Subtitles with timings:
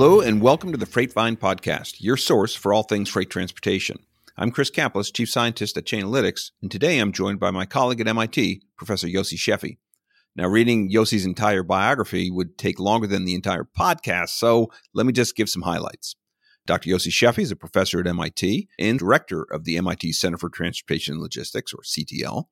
[0.00, 3.98] Hello, and welcome to the Freightvine Podcast, your source for all things freight transportation.
[4.36, 8.06] I'm Chris Caplice, Chief Scientist at Chainalytics, and today I'm joined by my colleague at
[8.06, 9.78] MIT, Professor Yossi Sheffi.
[10.36, 15.12] Now, reading Yossi's entire biography would take longer than the entire podcast, so let me
[15.12, 16.14] just give some highlights.
[16.64, 16.90] Dr.
[16.90, 21.14] Yossi Sheffi is a professor at MIT and director of the MIT Center for Transportation
[21.14, 22.44] and Logistics, or CTL.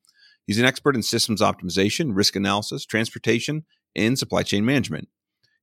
[0.48, 5.08] He's an expert in systems optimization, risk analysis, transportation, and supply chain management.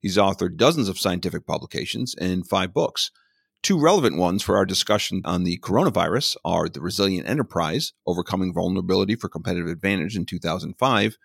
[0.04, 3.10] He's authored dozens of scientific publications and five books.
[3.64, 9.16] Two relevant ones for our discussion on the coronavirus are The Resilient Enterprise, Overcoming Vulnerability
[9.16, 11.18] for Competitive Advantage in 2005,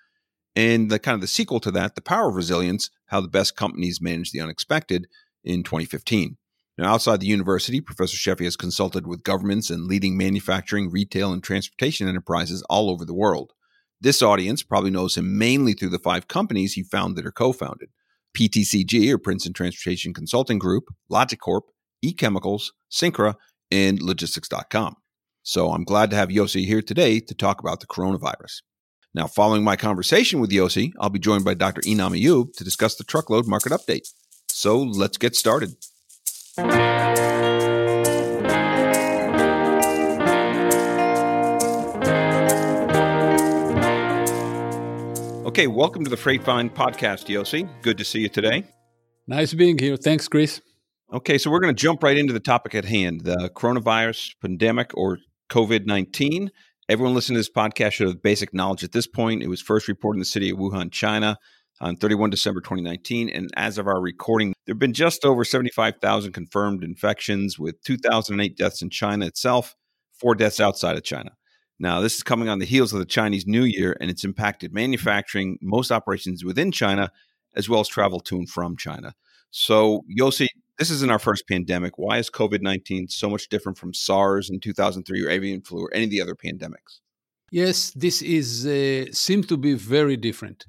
[0.55, 3.56] and the kind of the sequel to that, The Power of Resilience, How the Best
[3.56, 5.08] Companies Manage the Unexpected
[5.42, 6.36] in 2015.
[6.78, 11.42] Now, outside the university, Professor Sheffi has consulted with governments and leading manufacturing, retail, and
[11.42, 13.55] transportation enterprises all over the world.
[14.00, 17.89] This audience probably knows him mainly through the five companies he founded or co founded
[18.39, 21.62] PTCG, or Princeton Transportation Consulting Group, LogiCorp,
[22.05, 23.34] eChemicals, Syncra,
[23.70, 24.95] and Logistics.com.
[25.42, 28.62] So I'm glad to have Yossi here today to talk about the coronavirus.
[29.14, 31.80] Now, following my conversation with Yossi, I'll be joined by Dr.
[31.80, 34.08] Inam Iyoob to discuss the truckload market update.
[34.48, 35.75] So let's get started.
[45.59, 47.69] Okay, welcome to the Freightvine podcast, Yossi.
[47.83, 48.62] Good to see you today.
[49.27, 49.97] Nice being here.
[49.97, 50.61] Thanks, Chris.
[51.12, 54.92] Okay, so we're going to jump right into the topic at hand the coronavirus pandemic
[54.95, 55.19] or
[55.51, 56.53] COVID 19.
[56.89, 59.42] Everyone listening to this podcast should have basic knowledge at this point.
[59.42, 61.36] It was first reported in the city of Wuhan, China
[61.81, 63.29] on 31 December 2019.
[63.29, 68.56] And as of our recording, there have been just over 75,000 confirmed infections with 2,008
[68.56, 69.75] deaths in China itself,
[70.20, 71.33] four deaths outside of China.
[71.80, 74.72] Now, this is coming on the heels of the Chinese New Year, and it's impacted
[74.72, 77.12] manufacturing, most operations within China,
[77.55, 79.14] as well as travel to and from China.
[79.50, 81.98] So, Yossi, this isn't our first pandemic.
[81.98, 85.94] Why is COVID 19 so much different from SARS in 2003 or avian flu or
[85.94, 87.00] any of the other pandemics?
[87.50, 90.67] Yes, this is uh, seems to be very different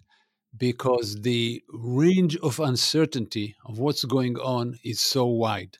[0.57, 5.77] because the range of uncertainty of what's going on is so wide.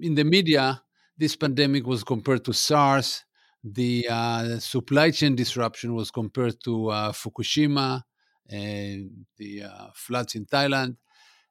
[0.00, 0.82] In the media,
[1.18, 3.24] this pandemic was compared to SARS.
[3.64, 8.02] The uh, supply chain disruption was compared to uh, Fukushima
[8.48, 10.96] and the uh, floods in Thailand.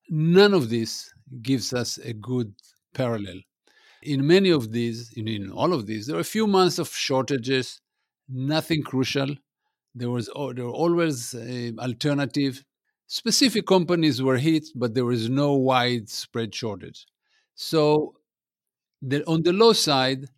[0.09, 2.53] None of this gives us a good
[2.93, 3.39] parallel.
[4.03, 6.89] In many of these, in, in all of these, there are a few months of
[6.89, 7.81] shortages,
[8.29, 9.35] nothing crucial,
[9.95, 12.63] there was there were always uh, alternative.
[13.07, 17.05] Specific companies were hit, but there was no widespread shortage.
[17.55, 18.15] So,
[19.01, 20.29] the, on the low side,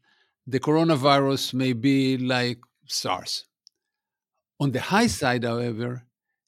[0.47, 3.45] the coronavirus may be like SARS.
[4.59, 5.09] On the high mm-hmm.
[5.09, 6.03] side, however,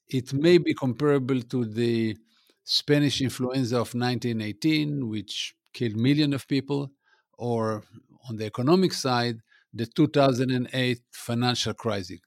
[0.08, 2.16] it may be comparable to the
[2.64, 6.90] Spanish influenza of 1918, which killed millions of people,
[7.36, 7.82] or
[8.28, 9.38] on the economic side,
[9.72, 12.20] the 2008 financial crisis.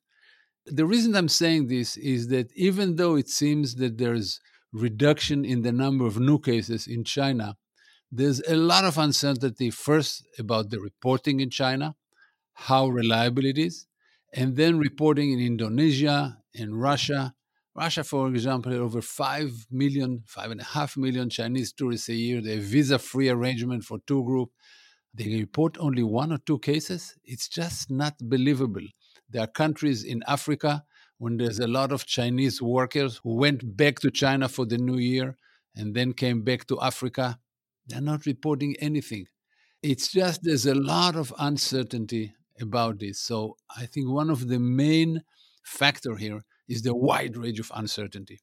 [0.66, 4.40] The reason I'm saying this is that even though it seems that there's
[4.72, 7.58] reduction in the number of new cases in China,
[8.12, 11.96] there's a lot of uncertainty first about the reporting in China,
[12.54, 13.88] how reliable it is,
[14.34, 17.34] and then reporting in Indonesia, and Russia.
[17.76, 22.42] Russia, for example, over 5 million, 5.5 million Chinese tourists a year.
[22.42, 24.54] They visa free arrangement for two groups.
[25.14, 27.16] They report only one or two cases.
[27.24, 28.86] It's just not believable.
[29.30, 30.84] There are countries in Africa
[31.18, 34.98] when there's a lot of Chinese workers who went back to China for the new
[34.98, 35.38] year
[35.76, 37.40] and then came back to Africa.
[37.92, 39.26] They're not reporting anything.
[39.82, 43.20] It's just there's a lot of uncertainty about this.
[43.20, 45.24] So I think one of the main
[45.64, 48.40] factor here is the wide range of uncertainty.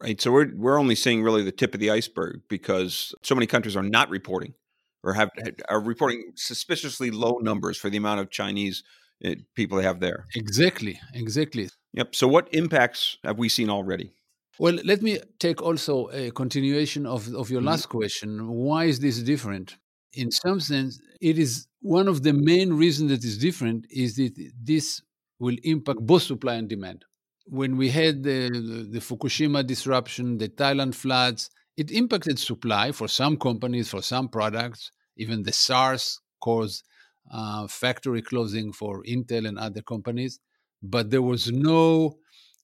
[0.00, 0.20] Right.
[0.20, 3.76] So we're we're only seeing really the tip of the iceberg because so many countries
[3.76, 4.54] are not reporting
[5.02, 5.30] or have
[5.68, 8.82] are reporting suspiciously low numbers for the amount of Chinese
[9.24, 10.26] eh, people they have there.
[10.34, 11.70] Exactly, exactly.
[11.94, 12.14] Yep.
[12.14, 14.12] So, what impacts have we seen already?
[14.58, 17.68] Well, let me take also a continuation of, of your mm-hmm.
[17.68, 18.48] last question.
[18.48, 19.76] Why is this different?
[20.14, 24.32] In some sense, it is one of the main reasons that is different is that
[24.62, 25.02] this
[25.38, 27.04] will impact both supply and demand.
[27.46, 28.48] When we had the,
[28.90, 34.90] the Fukushima disruption, the Thailand floods, it impacted supply for some companies, for some products.
[35.18, 36.82] Even the SARS caused
[37.30, 40.40] uh, factory closing for Intel and other companies,
[40.82, 42.16] but there was no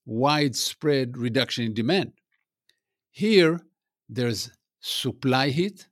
[0.04, 2.12] widespread reduction in demand.
[3.10, 3.60] Here,
[4.08, 4.50] there's
[4.80, 5.86] supply hit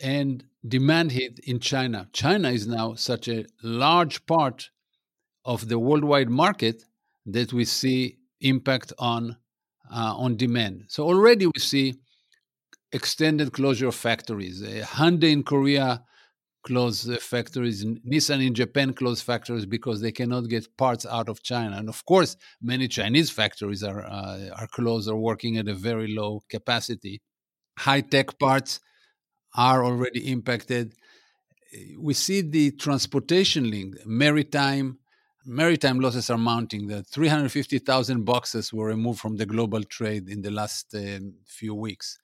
[0.00, 2.08] and demand hit in China.
[2.12, 4.70] China is now such a large part
[5.44, 6.84] of the worldwide market
[7.26, 9.36] that we see impact on
[9.90, 10.84] uh, on demand.
[10.88, 11.94] So already we see
[12.92, 14.62] extended closure of factories.
[14.62, 16.04] Uh, Hyundai in Korea
[16.62, 21.76] closed factories, Nissan in Japan closed factories because they cannot get parts out of China.
[21.76, 26.14] And of course, many Chinese factories are, uh, are closed or working at a very
[26.14, 27.20] low capacity.
[27.78, 28.80] High tech parts
[29.54, 30.94] are already impacted.
[31.98, 34.98] We see the transportation link, maritime.
[35.46, 36.88] Maritime losses are mounting.
[36.88, 42.18] The 350,000 boxes were removed from the global trade in the last uh, few weeks.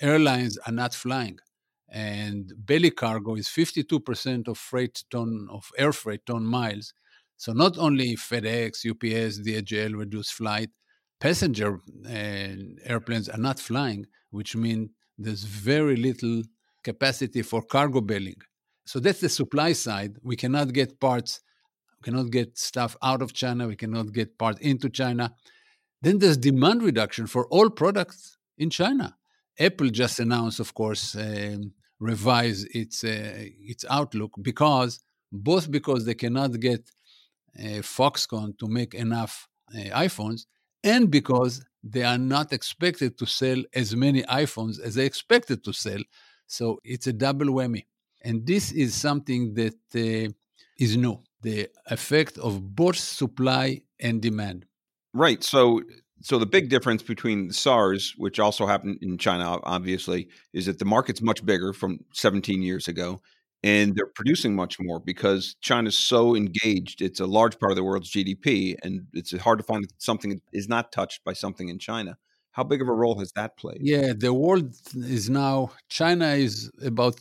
[0.00, 1.38] Airlines are not flying
[1.88, 6.92] and belly cargo is 52% of freight ton of air freight ton miles.
[7.36, 10.70] So not only FedEx, UPS, DHL reduce flight,
[11.20, 12.48] passenger uh,
[12.84, 16.42] airplanes are not flying, which means there's very little
[16.82, 18.40] capacity for cargo bellying.
[18.86, 20.16] So that's the supply side.
[20.22, 21.40] We cannot get parts,
[22.00, 25.34] we cannot get stuff out of China, we cannot get parts into China.
[26.02, 29.16] Then there's demand reduction for all products in China.
[29.58, 35.00] Apple just announced, of course, um, revise its uh, its outlook because
[35.32, 36.90] both because they cannot get
[37.58, 40.46] uh, Foxconn to make enough uh, iPhones,
[40.84, 45.72] and because they are not expected to sell as many iPhones as they expected to
[45.72, 46.02] sell.
[46.46, 47.86] So it's a double whammy,
[48.22, 50.32] and this is something that uh,
[50.78, 54.66] is new: the effect of both supply and demand.
[55.14, 55.42] Right.
[55.42, 55.80] So
[56.22, 60.84] so the big difference between SARS, which also happened in China, obviously, is that the
[60.84, 63.20] market's much bigger from 17 years ago,
[63.62, 67.02] and they're producing much more because China's so engaged.
[67.02, 70.42] It's a large part of the world's GDP, and it's hard to find something that
[70.52, 72.16] is not touched by something in China.
[72.52, 73.78] How big of a role has that played?
[73.82, 77.20] Yeah, the world is now China is about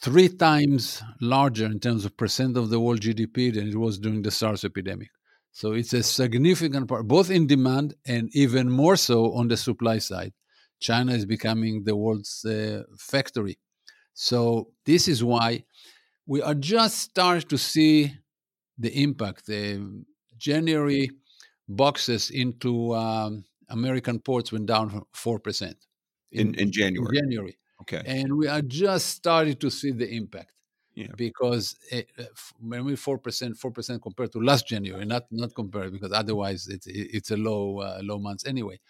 [0.00, 4.22] three times larger in terms of percent of the world GDP than it was during
[4.22, 5.10] the SARS epidemic.
[5.56, 9.96] So it's a significant part, both in demand and even more so on the supply
[9.96, 10.34] side.
[10.80, 13.58] China is becoming the world's uh, factory.
[14.12, 15.64] So this is why
[16.26, 18.12] we are just starting to see
[18.76, 19.46] the impact.
[19.46, 20.04] The
[20.36, 21.08] January
[21.66, 25.74] boxes into um, American ports went down 4%.
[26.32, 27.16] In, in, in January.
[27.16, 27.58] In January.
[27.80, 28.02] Okay.
[28.04, 30.52] And we are just starting to see the impact.
[30.96, 31.08] Yeah.
[31.14, 32.24] Because it, uh,
[32.60, 36.86] maybe four percent, four percent compared to last January, not not compared because otherwise it's
[36.86, 38.80] it's a low uh, low months anyway.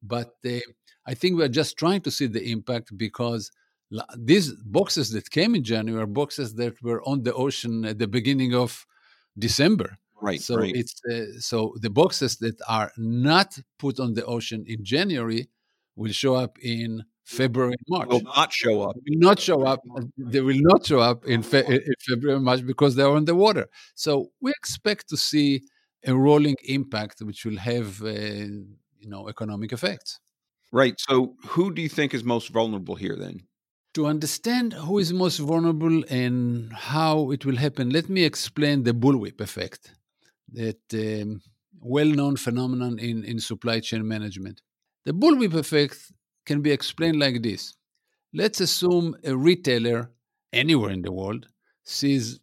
[0.00, 0.60] But uh,
[1.06, 3.50] I think we are just trying to see the impact because
[4.16, 8.06] these boxes that came in January are boxes that were on the ocean at the
[8.06, 8.86] beginning of
[9.36, 9.98] December.
[10.20, 10.40] Right.
[10.40, 10.74] So right.
[10.74, 15.48] it's uh, so the boxes that are not put on the ocean in January
[15.96, 18.08] will show up in February, March.
[18.08, 18.96] Will not show up.
[18.96, 19.80] Will not show up.
[20.16, 23.66] They will not show up in, fe- in February, March because they're on the water.
[23.96, 25.62] So we expect to see
[26.04, 30.20] a rolling impact, which will have uh, you know economic effects.
[30.70, 30.94] Right.
[30.98, 33.40] So who do you think is most vulnerable here then?
[33.94, 38.92] To understand who is most vulnerable and how it will happen, let me explain the
[38.92, 39.94] bullwhip effect,
[40.52, 41.40] that um,
[41.80, 44.60] well-known phenomenon in, in supply chain management.
[45.06, 46.12] The bullwhip effect
[46.46, 47.74] can be explained like this
[48.36, 50.10] Let's assume a retailer
[50.52, 51.46] anywhere in the world
[51.84, 52.38] sees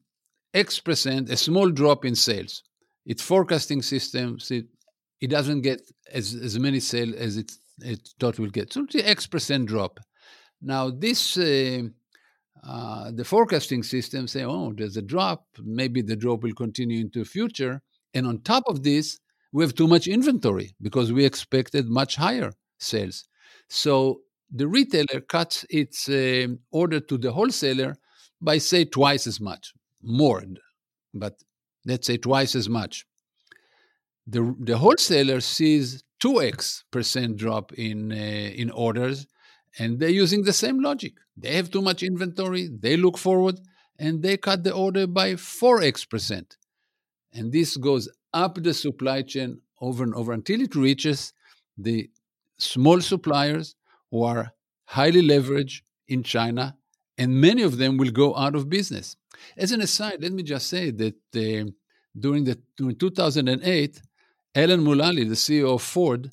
[0.54, 2.64] X percent, a small drop in sales.
[3.06, 4.66] Its forecasting system, it,
[5.22, 5.82] it doesn't get
[6.12, 8.74] as, as many sales as it, it thought will get.
[8.74, 10.00] So the X percent drop.
[10.62, 11.84] Now, this uh,
[12.66, 15.46] uh, the forecasting system say, oh, there's a drop.
[15.62, 17.82] Maybe the drop will continue into the future.
[18.16, 19.20] And on top of this,
[19.52, 23.26] we have too much inventory because we expected much higher sales.
[23.74, 27.96] So the retailer cuts its uh, order to the wholesaler
[28.40, 30.44] by, say, twice as much, more,
[31.12, 31.42] but
[31.84, 33.08] let's say twice as much.
[34.28, 39.26] The, the wholesaler sees 2x percent drop in, uh, in orders,
[39.80, 41.14] and they're using the same logic.
[41.36, 43.60] They have too much inventory, they look forward,
[43.98, 46.58] and they cut the order by 4x percent.
[47.34, 51.34] And this goes up the supply chain over and over until it reaches
[51.76, 52.12] the
[52.64, 53.76] small suppliers
[54.12, 54.52] who are
[54.86, 56.76] highly leveraged in China,
[57.18, 59.16] and many of them will go out of business.
[59.58, 61.70] As an aside, let me just say that uh,
[62.18, 64.02] during the during 2008,
[64.56, 66.30] Alan Mulally, the CEO of Ford,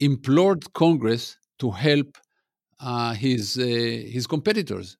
[0.00, 2.18] implored Congress to help
[2.80, 4.96] uh, his uh, his competitors,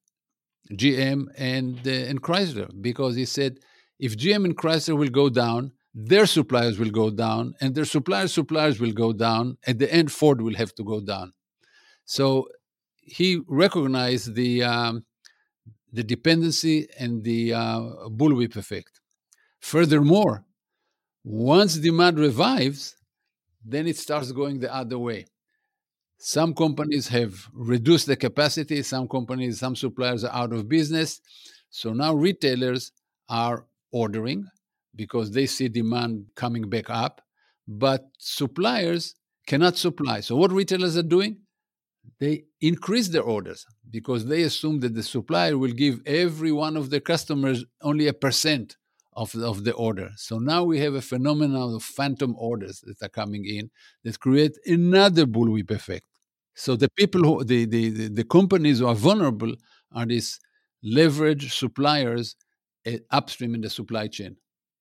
[0.71, 3.59] GM and uh, and Chrysler, because he said
[3.99, 8.33] if GM and Chrysler will go down, their suppliers will go down and their suppliers
[8.33, 11.33] suppliers will go down at the end ford will have to go down.
[12.05, 12.47] So
[13.01, 15.05] he recognized the um,
[15.91, 17.79] the dependency and the uh,
[18.09, 19.01] bullwhip effect.
[19.59, 20.45] Furthermore
[21.23, 22.95] once demand revives
[23.65, 25.25] then it starts going the other way.
[26.17, 31.21] Some companies have reduced the capacity, some companies, some suppliers are out of business.
[31.69, 32.91] So now retailers
[33.29, 34.47] are ordering
[34.99, 37.21] because they see demand coming back up,
[37.65, 39.15] but suppliers
[39.47, 40.19] cannot supply.
[40.19, 41.37] So what retailers are doing?
[42.19, 46.89] They increase their orders because they assume that the supplier will give every one of
[46.89, 48.75] their customers only a percent
[49.13, 50.09] of, of the order.
[50.17, 53.71] So now we have a phenomenon of phantom orders that are coming in
[54.03, 56.07] that create another bullwhip effect.
[56.55, 59.53] So the people who the, the, the, the companies who are vulnerable
[59.95, 60.41] are these
[60.83, 62.35] leverage suppliers
[62.85, 64.35] eh, upstream in the supply chain.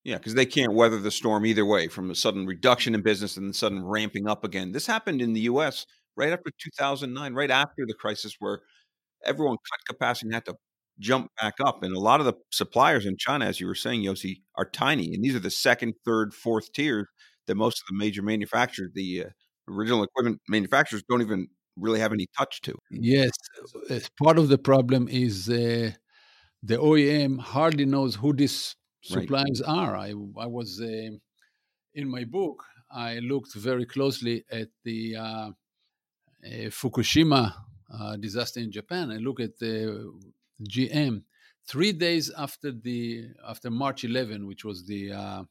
[0.04, 3.36] Yeah, because they can't weather the storm either way from a sudden reduction in business
[3.36, 4.72] and then sudden ramping up again.
[4.72, 5.86] This happened in the US
[6.16, 8.60] right after 2009, right after the crisis, where
[9.24, 10.54] everyone cut capacity and had to
[10.98, 11.82] jump back up.
[11.82, 15.14] And a lot of the suppliers in China, as you were saying, Yossi, are tiny.
[15.14, 17.06] And these are the second, third, fourth tiers
[17.46, 19.28] that most of the major manufacturers, the uh,
[19.68, 22.76] original equipment manufacturers, don't even really have any touch to.
[22.90, 23.30] Yes.
[24.22, 25.92] Part of the problem is uh,
[26.62, 29.74] the OEM hardly knows who these suppliers right.
[29.76, 29.96] are.
[29.96, 31.10] I, I was uh,
[31.94, 35.50] in my book, I looked very closely at the uh,
[36.44, 37.52] Fukushima
[37.92, 39.10] uh, disaster in Japan.
[39.10, 40.12] I look at the
[40.62, 41.22] GM
[41.66, 45.42] three days after the after March 11, which was the uh,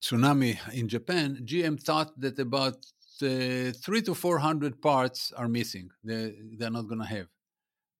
[0.00, 1.38] tsunami in Japan.
[1.44, 2.76] GM thought that about
[3.22, 5.90] uh, three to four hundred parts are missing.
[6.04, 7.28] They they're not going to have.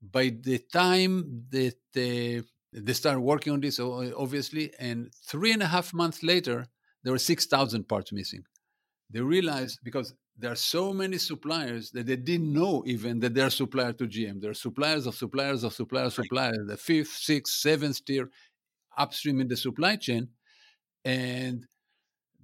[0.01, 5.67] By the time that uh, they started working on this, obviously, and three and a
[5.67, 6.67] half months later,
[7.03, 8.45] there were six thousand parts missing.
[9.11, 13.51] They realized because there are so many suppliers that they didn't know even that they're
[13.51, 14.41] supplier to GM.
[14.41, 16.25] They're suppliers of suppliers of suppliers, right.
[16.25, 18.31] suppliers, the fifth, sixth, seventh tier
[18.97, 20.29] upstream in the supply chain.
[21.05, 21.67] And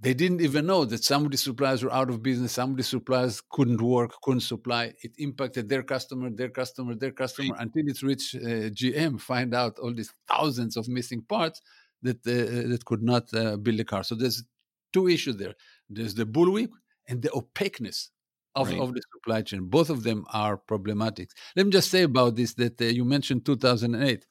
[0.00, 2.76] they didn't even know that some of the suppliers were out of business, some of
[2.76, 4.93] the suppliers couldn't work, couldn't supply.
[5.02, 9.78] It impacted their customer, their customer, their customer until it reached uh, GM, find out
[9.78, 11.61] all these thousands of missing parts
[12.02, 14.05] that uh, that could not uh, build a car.
[14.05, 14.45] So there's
[14.93, 15.55] two issues there.
[15.90, 16.71] There's the bullwhip,
[17.09, 18.11] and the opaqueness
[18.55, 18.78] of, right.
[18.78, 19.64] of the supply chain.
[19.64, 21.31] Both of them are problematic.
[21.57, 24.26] Let me just say about this that uh, you mentioned 2008.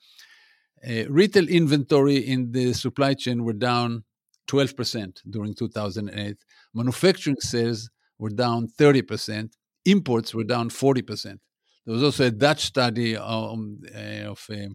[0.88, 4.04] Uh, retail inventory in the supply chain were down
[4.48, 6.38] 12% during 2008.
[6.74, 9.52] Manufacturing sales were down 30%.
[9.86, 11.38] Imports were down 40%.
[11.86, 14.68] There was also a Dutch study um, uh, of uh,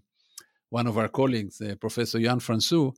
[0.71, 2.93] one of our colleagues, uh, Professor Jan Fransoo,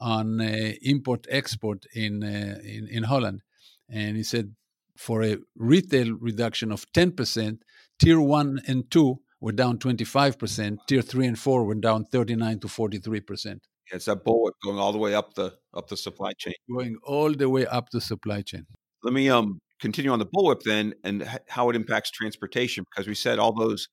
[0.00, 0.40] on
[0.82, 3.40] import export in, in, in Holland
[3.88, 4.54] and he said
[4.96, 7.58] for a retail reduction of 10%,
[7.98, 12.66] tier one and two were down 25%, tier three and four were down 39 to
[12.66, 13.60] 43%.
[13.92, 16.54] It's that bullet going all the way up the up the supply chain.
[16.70, 18.66] Going all the way up the supply chain.
[19.02, 23.14] Let me um continue on the bullwhip then and how it impacts transportation because we
[23.14, 23.88] said all those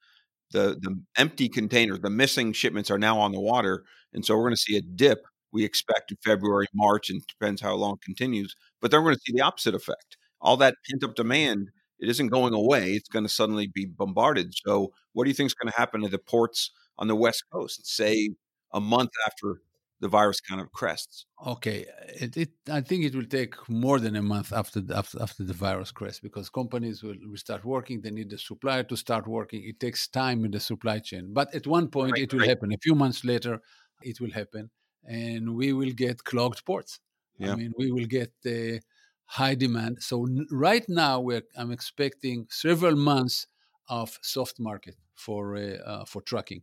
[0.51, 3.83] the the empty containers, the missing shipments are now on the water,
[4.13, 7.61] and so we're going to see a dip we expect in February, March, and depends
[7.61, 8.55] how long it continues.
[8.81, 10.17] But then we're going to see the opposite effect.
[10.41, 11.69] All that pent up demand,
[11.99, 12.93] it isn't going away.
[12.93, 14.53] It's going to suddenly be bombarded.
[14.65, 17.43] So, what do you think is going to happen to the ports on the West
[17.51, 18.31] Coast, say
[18.73, 19.61] a month after
[20.03, 21.25] the virus kind of crests?
[21.55, 21.85] Okay,
[22.23, 25.43] it, it, I think it will take more than a month after the, after, after
[25.43, 28.01] the virus crests because companies will, will start working.
[28.01, 29.61] They need the supplier to start working.
[29.63, 32.49] It takes time in the supply chain, but at one point right, it will right.
[32.49, 32.73] happen.
[32.73, 33.61] A few months later,
[34.01, 34.69] it will happen
[35.05, 36.99] and we will get clogged ports.
[37.39, 37.53] Yeah.
[37.53, 38.79] I mean, we will get uh,
[39.25, 39.97] high demand.
[40.01, 43.47] So n- right now, we're, I'm expecting several months
[43.87, 46.61] of soft market for uh, uh, for trucking.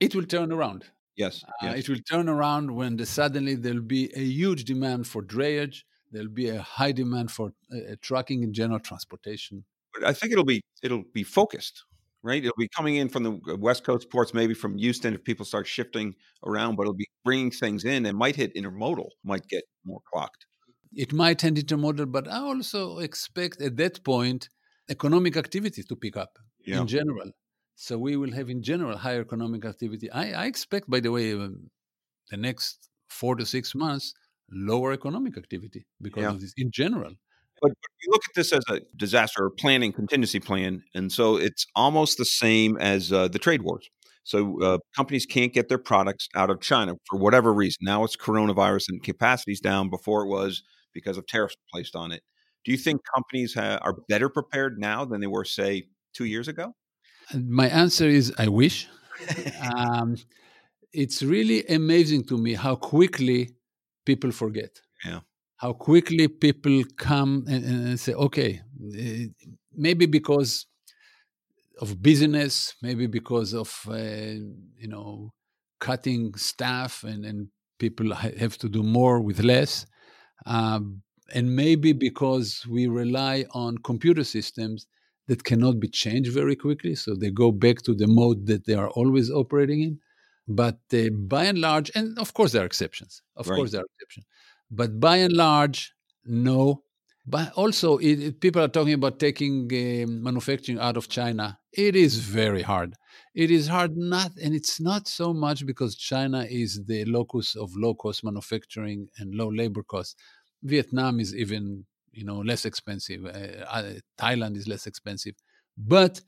[0.00, 0.82] It will turn around.
[1.16, 1.78] Yes, uh, yes.
[1.80, 5.82] It will turn around when the, suddenly there'll be a huge demand for drayage.
[6.10, 9.64] There'll be a high demand for uh, trucking and general transportation.
[9.94, 11.84] But I think it'll be it'll be focused
[12.22, 12.42] right?
[12.44, 15.66] It'll be coming in from the West Coast ports, maybe from Houston if people start
[15.66, 16.14] shifting
[16.46, 20.46] around, but it'll be bringing things in and might hit intermodal, might get more clocked.
[20.94, 24.48] It might hit intermodal, but I also expect at that point
[24.88, 26.80] economic activity to pick up yeah.
[26.80, 27.30] in general.
[27.82, 30.08] So we will have in general higher economic activity.
[30.08, 31.68] I, I expect, by the way, um,
[32.30, 34.14] the next four to six months,
[34.52, 36.28] lower economic activity because yeah.
[36.28, 37.12] of this in general.
[37.60, 42.18] But, you look at this as a disaster planning contingency plan, and so it's almost
[42.18, 43.90] the same as uh, the trade wars.
[44.22, 47.78] So uh, companies can't get their products out of China for whatever reason.
[47.82, 49.90] Now it's coronavirus and capacity's down.
[49.90, 50.62] Before it was
[50.94, 52.22] because of tariffs placed on it.
[52.64, 56.46] Do you think companies ha- are better prepared now than they were, say, two years
[56.46, 56.76] ago?
[57.34, 58.88] My answer is I wish.
[59.74, 60.16] um,
[60.92, 63.50] it's really amazing to me how quickly
[64.04, 64.80] people forget.
[65.04, 65.20] Yeah
[65.62, 68.60] how quickly people come and, and say, okay,
[68.98, 69.26] eh,
[69.72, 70.66] maybe because
[71.80, 73.94] of busyness, maybe because of uh,
[74.82, 75.32] you know
[75.78, 77.46] cutting staff and, and
[77.78, 79.86] people have to do more with less.
[80.46, 84.88] Um, and maybe because we rely on computer systems
[85.32, 86.94] that cannot be changed very quickly.
[86.94, 89.98] So they go back to the mode that they are always operating in.
[90.46, 93.22] But uh, by and large, and of course there are exceptions.
[93.40, 93.56] Of right.
[93.56, 94.26] course there are exceptions.
[94.70, 95.94] But by and large,
[96.26, 96.82] no.
[97.26, 101.58] But also, it, it, people are talking about taking uh, manufacturing out of China.
[101.72, 102.90] It is very hard.
[103.34, 107.70] It is hard not, and it's not so much because China is the locus of
[107.74, 110.14] low cost manufacturing and low labor costs.
[110.62, 113.24] Vietnam is even you know less expensive.
[113.24, 115.34] Uh, Thailand is less expensive,
[115.76, 116.20] but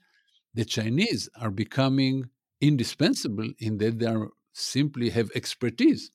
[0.53, 2.29] the Chinese are becoming
[2.61, 6.11] indispensable in that they are simply have expertise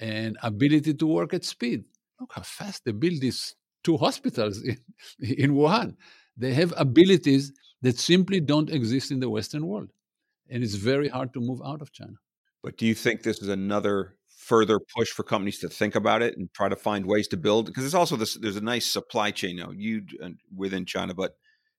[0.00, 1.84] and ability to work at speed.
[2.20, 4.78] Look how fast they build these two hospitals in,
[5.20, 5.96] in Wuhan.
[6.36, 9.90] They have abilities that simply don't exist in the Western world.
[10.50, 12.14] And it's very hard to move out of China.
[12.62, 16.36] But do you think this is another further push for companies to think about it
[16.36, 19.32] and try to find ways to build because there's also this there's a nice supply
[19.32, 20.02] chain now you
[20.56, 21.36] within China but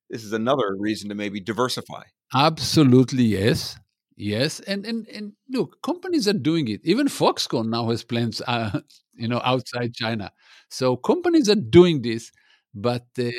[0.09, 2.03] this is another reason to maybe diversify.
[2.33, 3.77] Absolutely yes.
[4.17, 6.81] Yes and and and look companies are doing it.
[6.83, 8.81] Even Foxconn now has plants uh,
[9.13, 10.31] you know outside China.
[10.69, 12.31] So companies are doing this
[12.75, 13.31] but uh,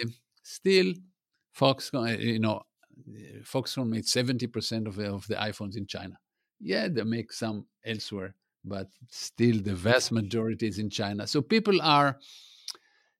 [0.42, 0.94] still
[1.58, 2.62] Foxconn uh, you know
[3.42, 6.16] Foxconn made 70% of, of the iPhones in China.
[6.58, 11.26] Yeah they make some elsewhere but still the vast majority is in China.
[11.26, 12.18] So people are,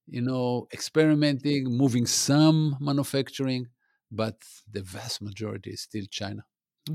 [0.07, 3.69] you know, experimenting, moving some manufacturing,
[4.11, 4.37] but
[4.71, 6.45] the vast majority is still China.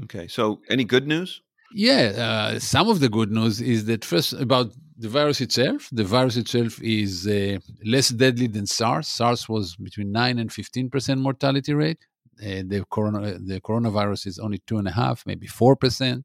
[0.03, 0.27] Okay.
[0.27, 1.41] So any good news?
[1.73, 5.89] Yeah, uh, some of the good news is that first about the virus itself.
[5.91, 9.07] The virus itself is uh, less deadly than SARS.
[9.07, 12.05] SARS was between nine and fifteen percent mortality rate.
[12.39, 16.23] Uh, the corona, the coronavirus is only two and a half, maybe four percent.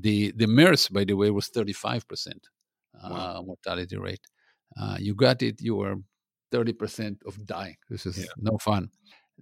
[0.00, 2.02] The the MERS, by the way, was 35%
[3.02, 3.42] uh, wow.
[3.46, 4.20] mortality rate.
[4.80, 5.96] Uh, you got it, you were
[6.52, 7.76] 30% of dying.
[7.88, 8.24] This is yeah.
[8.38, 8.90] no fun.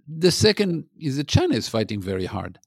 [0.07, 2.59] The second is that China is fighting very hard.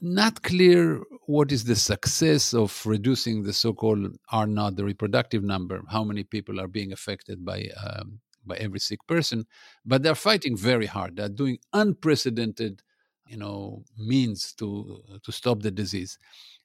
[0.00, 5.82] Not clear what is the success of reducing the so-called R naught, the reproductive number,
[5.88, 9.46] how many people are being affected by um, by every sick person,
[9.84, 11.16] but they're fighting very hard.
[11.16, 12.82] They're doing unprecedented,
[13.28, 16.18] you know, means to to stop the disease.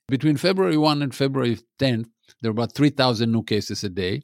[0.09, 2.07] Between February 1 and February 10th,
[2.41, 4.23] there were about 3,000 new cases a day.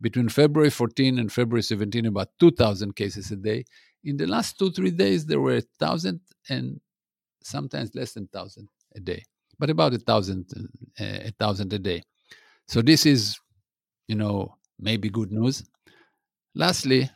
[0.00, 3.64] Between February 14 and February 17, about 2,000 cases a day.
[4.02, 6.80] In the last two, three days, there were 1,000 and
[7.42, 8.66] sometimes less than 1,000
[8.96, 9.22] a day,
[9.58, 10.46] but about a 1,000
[10.98, 12.02] uh, a thousand a day.
[12.66, 13.38] So this is,
[14.08, 15.62] you know, maybe good news.
[16.56, 17.08] Lastly,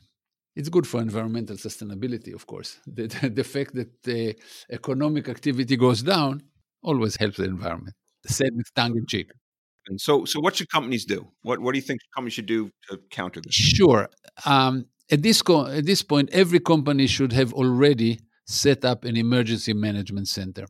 [0.54, 2.78] it's good for environmental sustainability, of course.
[2.86, 4.36] The, the fact that
[4.70, 6.42] economic activity goes down
[6.82, 9.30] always helps the environment said with tongue in cheek.
[9.86, 11.28] And so, so what should companies do?
[11.42, 13.54] What What do you think companies should do to counter this?
[13.54, 14.08] Sure.
[14.46, 19.16] Um, at this co- at this point, every company should have already set up an
[19.16, 20.66] emergency management center.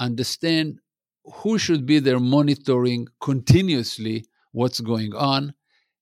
[0.00, 0.80] Understand
[1.24, 5.54] who should be there monitoring continuously what's going on.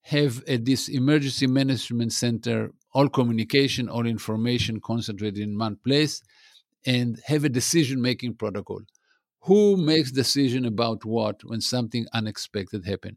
[0.03, 6.23] Have at this emergency management center all communication, all information concentrated in one place,
[6.87, 8.81] and have a decision making protocol
[9.43, 13.17] who makes decision about what when something unexpected happen?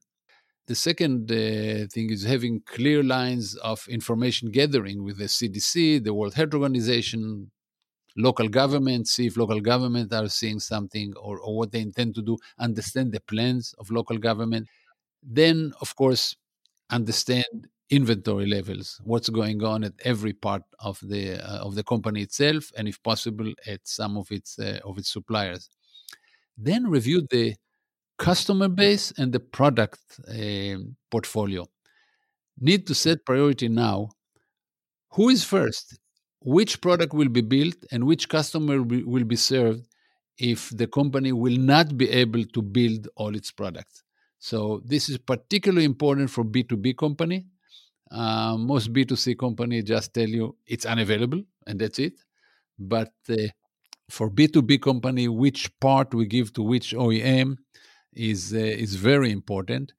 [0.68, 6.14] The second uh, thing is having clear lines of information gathering with the cdc the
[6.14, 7.52] world health organization
[8.16, 12.22] local government see if local government are seeing something or, or what they intend to
[12.22, 14.68] do understand the plans of local government.
[15.22, 16.36] Then of course
[16.90, 22.22] understand inventory levels what's going on at every part of the uh, of the company
[22.22, 25.70] itself and if possible at some of its uh, of its suppliers
[26.58, 27.56] then review the
[28.18, 30.78] customer base and the product uh,
[31.12, 31.66] portfolio.
[32.60, 34.10] Need to set priority now.
[35.14, 36.00] Who is first?
[36.42, 39.88] Which product will be built and which customer will be served
[40.38, 44.04] if the company will not be able to build all its products?
[44.40, 47.46] So this is particularly important for B2B company.
[48.12, 52.14] Uh, most B2C company just tell you it's unavailable and that's it.
[52.78, 53.48] But uh,
[54.14, 57.58] for B2B company, which part we give to which OEM
[58.14, 59.94] is, uh, is very important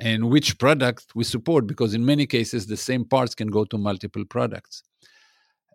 [0.00, 3.78] and which product we support because in many cases the same parts can go to
[3.78, 4.82] multiple products.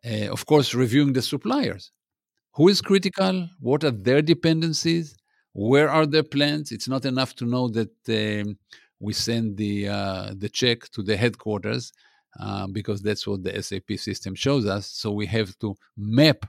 [0.05, 1.91] Uh, of course, reviewing the suppliers.
[2.55, 3.47] Who is critical?
[3.59, 5.15] What are their dependencies?
[5.53, 6.71] Where are their plans?
[6.71, 8.57] It's not enough to know that um,
[8.99, 11.91] we send the uh, the check to the headquarters
[12.39, 14.87] uh, because that's what the SAP system shows us.
[14.87, 16.45] So we have to map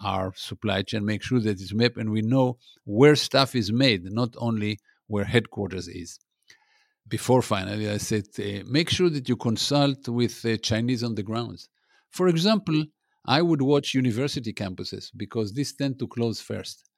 [0.00, 4.04] our supply chain, make sure that it's mapped and we know where stuff is made,
[4.04, 6.18] not only where headquarters is.
[7.08, 11.22] Before finally, I said, uh, make sure that you consult with uh, Chinese on the
[11.22, 11.68] grounds.
[12.10, 12.84] For example,
[13.24, 16.88] I would watch university campuses because these tend to close first.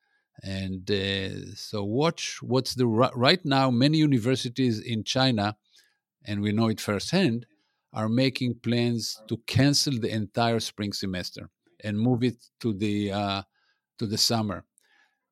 [0.42, 3.70] And uh, so, watch what's the right now.
[3.70, 5.56] Many universities in China,
[6.24, 7.46] and we know it firsthand,
[7.92, 11.50] are making plans to cancel the entire spring semester
[11.82, 13.42] and move it to the uh,
[13.98, 14.64] to the summer.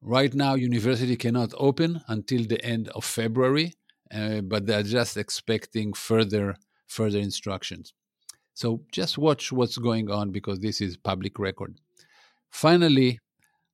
[0.01, 3.75] Right now, university cannot open until the end of February,
[4.13, 7.95] uh, but they're just expecting further further instructions.
[8.55, 11.79] So just watch what's going on because this is public record.
[12.51, 13.19] Finally,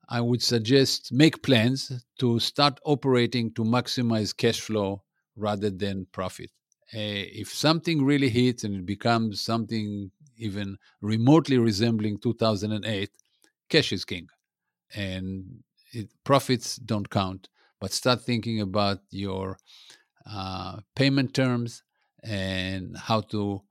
[0.09, 5.03] I would suggest make plans to start operating to maximize cash flow
[5.37, 6.51] rather than profit.
[6.95, 13.11] Uh, if something really hits and it becomes something even remotely resembling 2008,
[13.69, 14.29] cash is king.
[14.95, 17.49] And it, profits don't count,
[17.81, 19.59] but start thinking about your
[20.27, 21.83] uh, payment terms
[22.23, 23.63] and how to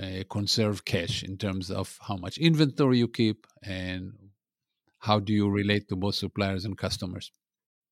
[0.00, 4.12] uh, conserve cash in terms of how much inventory you keep and
[4.98, 7.30] how do you relate to both suppliers and customers.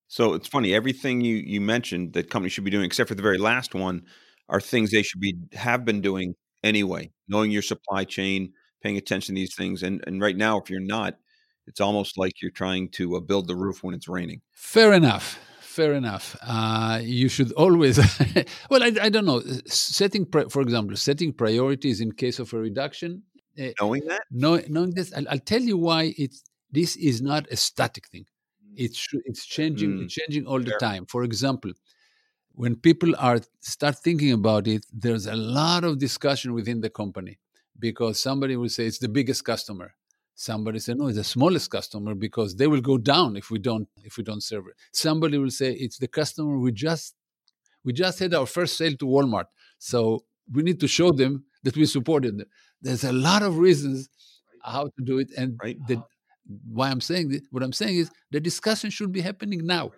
[0.09, 3.23] So it's funny, everything you, you mentioned that companies should be doing, except for the
[3.23, 4.03] very last one,
[4.49, 9.35] are things they should be have been doing anyway, knowing your supply chain, paying attention
[9.35, 9.83] to these things.
[9.83, 11.17] And, and right now, if you're not,
[11.67, 14.41] it's almost like you're trying to uh, build the roof when it's raining.
[14.53, 15.39] Fair enough.
[15.61, 16.37] Fair enough.
[16.43, 17.99] Uh, you should always,
[18.71, 23.23] well, I, I, don't know, setting, for example, setting priorities in case of a reduction.
[23.59, 24.23] Uh, knowing that?
[24.31, 28.27] Know, knowing this, I'll, I'll, tell you why it's, this is not a static thing.
[28.67, 28.75] Mm.
[28.77, 30.05] It's, it's changing, mm.
[30.05, 30.75] it's changing all Fair.
[30.75, 31.07] the time.
[31.07, 31.73] For example,
[32.55, 37.39] when people are start thinking about it, there's a lot of discussion within the company
[37.79, 39.95] because somebody will say it's the biggest customer.
[40.35, 43.89] Somebody say no, it's the smallest customer because they will go down if we don't
[44.05, 44.75] if we don't serve it.
[44.93, 47.15] Somebody will say it's the customer we just
[47.85, 49.47] we just had our first sale to Walmart,
[49.79, 52.47] so we need to show them that we supported them.
[52.81, 54.09] There's a lot of reasons
[54.63, 55.77] how to do it, and right.
[55.87, 56.03] the,
[56.71, 59.93] why I'm saying this, what I'm saying is the discussion should be happening now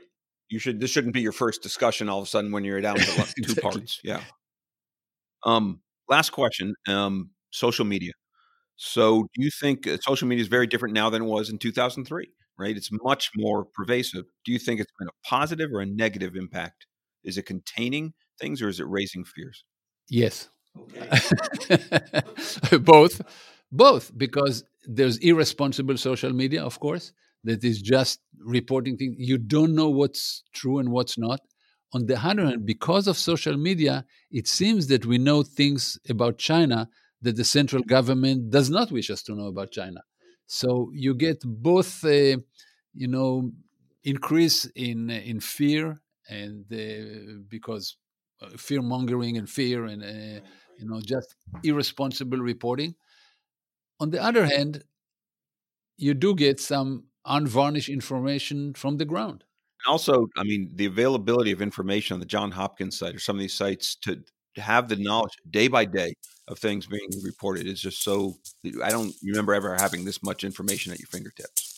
[0.49, 2.97] you should this shouldn't be your first discussion all of a sudden when you're down
[2.97, 4.01] to two parts.
[4.05, 4.21] Yeah.
[5.45, 6.75] Um, last question.
[6.87, 8.13] Um, social media.
[8.77, 11.59] So, do you think uh, social media is very different now than it was in
[11.59, 12.29] 2003?
[12.57, 14.27] Right, it's much more pervasive.
[14.45, 16.87] Do you think it's been a positive or a negative impact?
[17.25, 19.65] Is it containing things or is it raising fears?
[20.09, 20.51] Yes.
[20.79, 22.79] Okay.
[22.81, 23.23] Both.
[23.73, 27.13] Both, because there's irresponsible social media, of course,
[27.45, 29.17] that is just reporting things.
[29.19, 31.41] You don't know what's true and what's not.
[31.93, 36.39] On the other hand, because of social media, it seems that we know things about
[36.39, 36.89] China
[37.23, 40.03] that the central government does not wish us to know about China.
[40.47, 42.39] So you get both, uh,
[42.93, 43.53] you know,
[44.03, 47.97] increase in in fear and uh, because
[48.43, 50.41] uh, fear mongering and fear and uh,
[50.79, 52.95] you know just irresponsible reporting.
[54.01, 54.85] On the other hand,
[55.97, 59.45] you do get some unvarnished information from the ground.
[59.87, 63.41] Also, I mean, the availability of information on the John Hopkins site or some of
[63.41, 64.17] these sites to,
[64.55, 66.15] to have the knowledge day by day
[66.49, 68.35] of things being reported is just so.
[68.83, 71.75] I don't remember ever having this much information at your fingertips.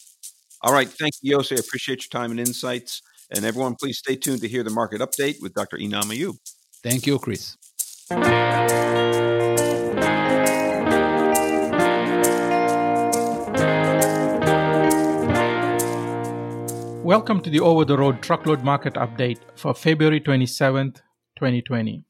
[0.63, 0.89] All right.
[0.89, 1.57] Thank you, Yossi.
[1.57, 3.03] I appreciate your time and insights.
[3.31, 5.77] And everyone, please stay tuned to hear the market update with Dr.
[5.77, 6.39] Inam Iyoob.
[6.83, 7.57] Thank you, Chris.
[17.07, 20.97] Welcome to the Over the Road Truckload Market Update for February 27th,
[21.37, 22.05] 2020.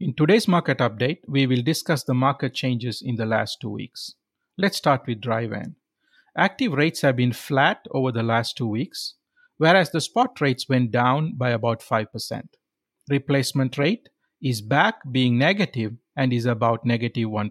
[0.00, 4.14] In today's market update, we will discuss the market changes in the last two weeks.
[4.56, 5.76] Let's start with dry van.
[6.34, 9.16] Active rates have been flat over the last two weeks,
[9.58, 12.06] whereas the spot rates went down by about 5%.
[13.10, 14.08] Replacement rate
[14.40, 17.50] is back being negative and is about negative 1.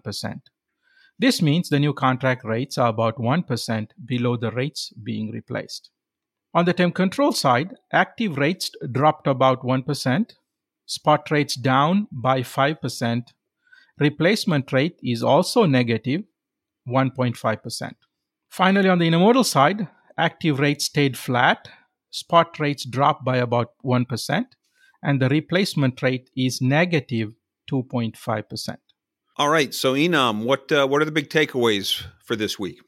[1.20, 5.90] This means the new contract rates are about 1% below the rates being replaced.
[6.54, 10.32] On the temp control side, active rates dropped about 1%,
[10.86, 13.22] spot rates down by 5%,
[14.00, 16.22] replacement rate is also negative
[16.88, 17.92] 1.5%.
[18.48, 21.68] Finally, on the intermodal side, active rates stayed flat,
[22.10, 24.44] spot rates dropped by about 1%,
[25.02, 27.32] and the replacement rate is negative
[27.70, 28.76] 2.5%.
[29.36, 32.80] All right, so Inam, what uh, what are the big takeaways for this week?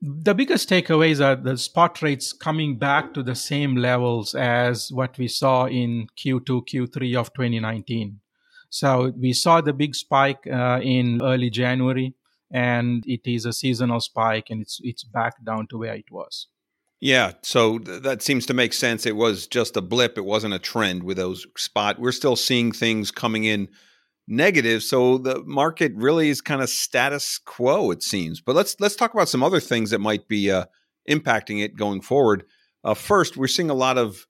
[0.00, 5.18] The biggest takeaways are the spot rates coming back to the same levels as what
[5.18, 8.20] we saw in Q2, Q3 of 2019.
[8.70, 12.14] So we saw the big spike uh, in early January,
[12.50, 16.46] and it is a seasonal spike and it's it's back down to where it was.
[17.00, 19.06] Yeah, so th- that seems to make sense.
[19.06, 20.18] It was just a blip.
[20.18, 21.98] It wasn't a trend with those spot.
[21.98, 23.68] We're still seeing things coming in
[24.28, 27.90] negative, so the market really is kind of status quo.
[27.90, 28.40] It seems.
[28.40, 30.66] But let's let's talk about some other things that might be uh,
[31.08, 32.44] impacting it going forward.
[32.84, 34.26] Uh, first, we're seeing a lot of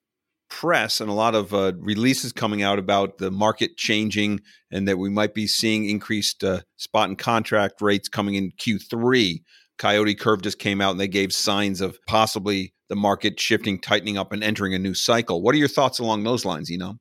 [0.49, 4.97] press and a lot of uh, releases coming out about the market changing and that
[4.97, 9.43] we might be seeing increased uh, spot and contract rates coming in Q3.
[9.77, 14.17] Coyote Curve just came out and they gave signs of possibly the market shifting, tightening
[14.17, 15.41] up, and entering a new cycle.
[15.41, 16.95] What are your thoughts along those lines, know?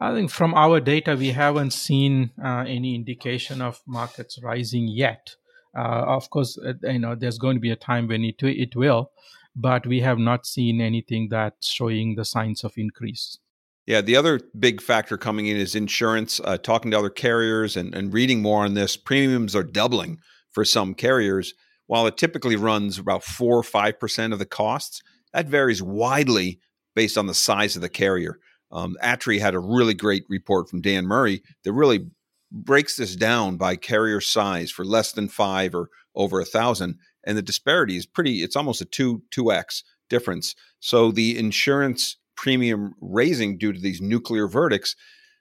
[0.00, 5.36] I think from our data, we haven't seen uh, any indication of markets rising yet.
[5.76, 8.76] Uh, of course, uh, you know there's going to be a time when it it
[8.76, 9.10] will,
[9.56, 13.38] but we have not seen anything that's showing the signs of increase.
[13.86, 16.40] Yeah, the other big factor coming in is insurance.
[16.42, 20.18] Uh, talking to other carriers and, and reading more on this, premiums are doubling
[20.50, 21.54] for some carriers.
[21.86, 25.02] While it typically runs about four or five percent of the costs,
[25.32, 26.60] that varies widely
[26.94, 28.38] based on the size of the carrier.
[28.74, 32.08] Um, ATRI had a really great report from Dan Murray that really
[32.50, 37.36] breaks this down by carrier size for less than five or over a thousand and
[37.36, 40.54] the disparity is pretty it's almost a 2 2x difference.
[40.80, 44.94] So the insurance premium raising due to these nuclear verdicts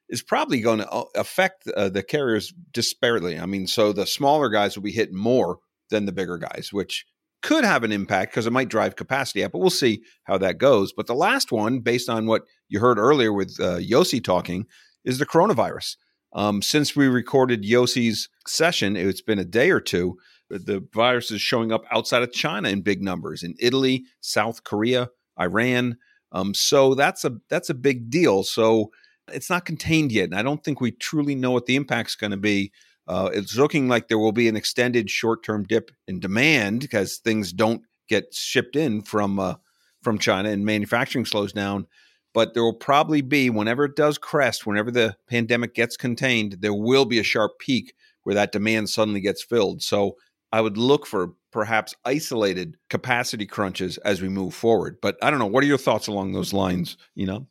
[0.10, 3.40] is probably going to uh, affect uh, the carriers disparately.
[3.40, 7.06] I mean so the smaller guys will be hit more than the bigger guys which
[7.44, 10.58] could have an impact because it might drive capacity up but we'll see how that
[10.58, 14.66] goes but the last one based on what you heard earlier with uh, yossi talking
[15.06, 15.98] is the coronavirus
[16.34, 20.18] um, since we recorded yossi's session it's been a day or two
[20.60, 25.10] the virus is showing up outside of China in big numbers in Italy, South Korea,
[25.40, 25.98] Iran.
[26.32, 28.44] Um, so that's a that's a big deal.
[28.44, 28.92] So
[29.32, 32.32] it's not contained yet, and I don't think we truly know what the impact's going
[32.32, 32.72] to be.
[33.08, 37.52] Uh, it's looking like there will be an extended short-term dip in demand because things
[37.52, 39.56] don't get shipped in from uh,
[40.02, 41.88] from China and manufacturing slows down.
[42.34, 46.74] But there will probably be, whenever it does crest, whenever the pandemic gets contained, there
[46.74, 49.84] will be a sharp peak where that demand suddenly gets filled.
[49.84, 50.16] So
[50.52, 54.98] I would look for perhaps isolated capacity crunches as we move forward.
[55.02, 55.46] But I don't know.
[55.46, 56.98] What are your thoughts along those lines?
[57.16, 57.48] You know.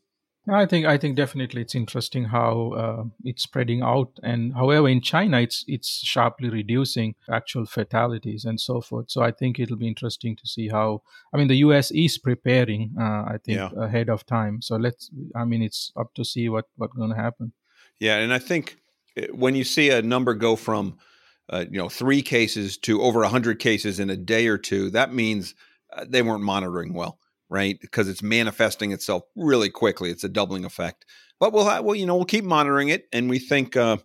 [0.48, 5.00] I think I think definitely it's interesting how uh, it's spreading out, and however in
[5.00, 9.10] China it's it's sharply reducing actual fatalities and so forth.
[9.10, 11.02] So I think it'll be interesting to see how.
[11.32, 11.92] I mean, the U.S.
[11.92, 13.70] is preparing, uh, I think, yeah.
[13.76, 14.60] ahead of time.
[14.62, 15.10] So let's.
[15.36, 17.52] I mean, it's up to see what what's going to happen.
[18.00, 18.78] Yeah, and I think
[19.16, 20.98] eh, when you see a number go from
[21.50, 25.12] uh, you know three cases to over 100 cases in a day or two that
[25.12, 25.54] means
[25.92, 27.18] uh, they weren't monitoring well
[27.52, 31.04] right because it's manifesting itself really quickly it's a doubling effect
[31.38, 33.96] but we'll have, well you know we'll keep monitoring it and we think uh,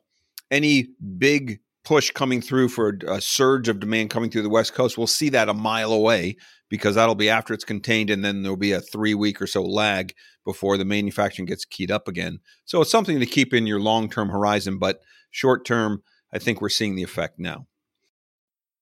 [0.51, 4.97] any big push coming through for a surge of demand coming through the west coast
[4.97, 6.36] we'll see that a mile away
[6.69, 9.63] because that'll be after it's contained and then there'll be a three week or so
[9.63, 13.79] lag before the manufacturing gets keyed up again so it's something to keep in your
[13.79, 14.99] long term horizon but
[15.31, 17.67] short term I think we're seeing the effect now.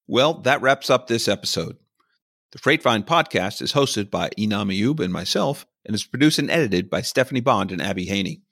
[0.07, 1.77] Well, that wraps up this episode.
[2.55, 6.89] The Freightvine podcast is hosted by Inam Iyoob and myself and is produced and edited
[6.89, 8.43] by Stephanie Bond and Abby Haney.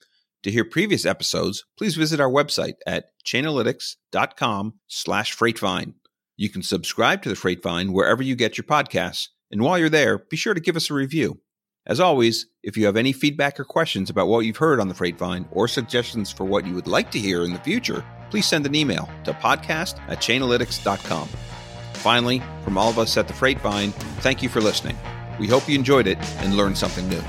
[0.44, 5.94] To hear previous episodes, please visit our website at chainalytics.com slash freightvine.
[6.36, 10.18] You can subscribe to the Freightvine wherever you get your podcasts, and while you're there,
[10.18, 11.39] be sure to give us a review.
[11.86, 14.94] As always, if you have any feedback or questions about what you've heard on the
[14.94, 18.66] Freightvine or suggestions for what you would like to hear in the future, please send
[18.66, 21.30] an email to podcast at chainalytics.com.
[22.04, 24.98] Finally, from all of us at the Freightvine, thank you for listening.
[25.39, 27.22] We hope you enjoyed it and learned something new.